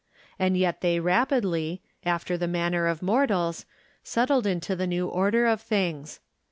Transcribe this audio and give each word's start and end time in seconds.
And 0.39 0.57
yet 0.57 0.81
they 0.81 0.99
rapidly, 0.99 1.83
after 2.05 2.35
the 2.35 2.47
manner 2.47 2.87
of 2.87 3.03
mortals, 3.03 3.67
settled 4.03 4.47
into 4.47 4.75
the 4.75 4.87
new 4.87 5.07
order 5.07 5.45
of 5.45 5.61
things. 5.61 6.19